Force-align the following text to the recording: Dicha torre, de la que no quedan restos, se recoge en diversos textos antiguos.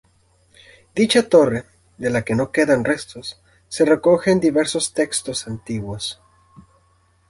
Dicha 0.99 1.21
torre, 1.35 1.61
de 2.05 2.09
la 2.15 2.23
que 2.23 2.33
no 2.33 2.49
quedan 2.51 2.83
restos, 2.85 3.39
se 3.67 3.85
recoge 3.85 4.31
en 4.31 4.39
diversos 4.39 4.93
textos 4.93 5.45
antiguos. 5.47 6.19